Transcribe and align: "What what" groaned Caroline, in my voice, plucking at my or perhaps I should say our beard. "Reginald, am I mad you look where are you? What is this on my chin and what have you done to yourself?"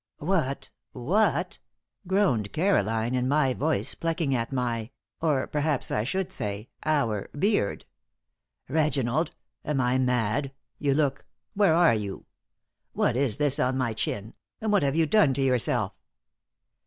"What 0.17 0.71
what" 0.93 1.59
groaned 2.07 2.51
Caroline, 2.53 3.13
in 3.13 3.27
my 3.27 3.53
voice, 3.53 3.93
plucking 3.93 4.33
at 4.33 4.51
my 4.51 4.89
or 5.21 5.45
perhaps 5.45 5.91
I 5.91 6.03
should 6.05 6.31
say 6.31 6.69
our 6.83 7.29
beard. 7.37 7.85
"Reginald, 8.67 9.35
am 9.63 9.79
I 9.79 9.99
mad 9.99 10.53
you 10.79 10.95
look 10.95 11.25
where 11.53 11.75
are 11.75 11.93
you? 11.93 12.25
What 12.93 13.15
is 13.15 13.37
this 13.37 13.59
on 13.59 13.77
my 13.77 13.93
chin 13.93 14.33
and 14.59 14.71
what 14.71 14.81
have 14.81 14.95
you 14.95 15.05
done 15.05 15.35
to 15.35 15.41
yourself?" 15.43 15.93